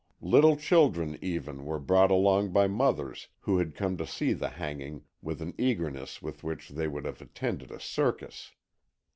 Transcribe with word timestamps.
Little 0.23 0.57
children 0.57 1.15
even 1.21 1.63
were 1.63 1.77
brought 1.77 2.09
along 2.09 2.51
by 2.51 2.65
mothers 2.65 3.27
who 3.41 3.59
had 3.59 3.75
come 3.75 3.97
to 3.97 4.07
see 4.07 4.33
the 4.33 4.49
hanging 4.49 5.03
with 5.21 5.43
an 5.43 5.53
eagerness 5.59 6.23
with 6.23 6.43
which 6.43 6.69
they 6.69 6.87
would 6.87 7.05
have 7.05 7.21
attended 7.21 7.69
a 7.69 7.79
circus. 7.79 8.51